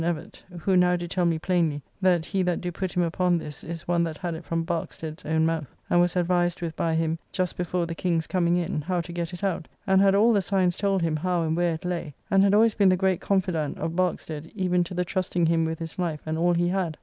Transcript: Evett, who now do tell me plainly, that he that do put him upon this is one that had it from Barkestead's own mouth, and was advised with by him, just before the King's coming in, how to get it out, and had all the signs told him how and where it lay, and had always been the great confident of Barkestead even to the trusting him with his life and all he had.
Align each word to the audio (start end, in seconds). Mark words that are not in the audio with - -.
Evett, 0.03 0.41
who 0.61 0.75
now 0.75 0.95
do 0.95 1.07
tell 1.07 1.25
me 1.27 1.37
plainly, 1.37 1.79
that 2.01 2.25
he 2.25 2.41
that 2.41 2.59
do 2.59 2.71
put 2.71 2.91
him 2.97 3.03
upon 3.03 3.37
this 3.37 3.63
is 3.63 3.87
one 3.87 4.03
that 4.03 4.17
had 4.17 4.33
it 4.33 4.43
from 4.43 4.63
Barkestead's 4.65 5.23
own 5.25 5.45
mouth, 5.45 5.75
and 5.91 6.01
was 6.01 6.15
advised 6.15 6.59
with 6.59 6.75
by 6.75 6.95
him, 6.95 7.19
just 7.31 7.55
before 7.55 7.85
the 7.85 7.93
King's 7.93 8.25
coming 8.25 8.57
in, 8.57 8.81
how 8.81 8.99
to 8.99 9.13
get 9.13 9.31
it 9.31 9.43
out, 9.43 9.67
and 9.85 10.01
had 10.01 10.15
all 10.15 10.33
the 10.33 10.41
signs 10.41 10.75
told 10.75 11.03
him 11.03 11.17
how 11.17 11.43
and 11.43 11.55
where 11.55 11.75
it 11.75 11.85
lay, 11.85 12.15
and 12.31 12.41
had 12.43 12.55
always 12.55 12.73
been 12.73 12.89
the 12.89 12.97
great 12.97 13.21
confident 13.21 13.77
of 13.77 13.95
Barkestead 13.95 14.51
even 14.55 14.83
to 14.85 14.95
the 14.95 15.05
trusting 15.05 15.45
him 15.45 15.65
with 15.65 15.77
his 15.77 15.99
life 15.99 16.23
and 16.25 16.35
all 16.35 16.53
he 16.55 16.69
had. 16.69 16.97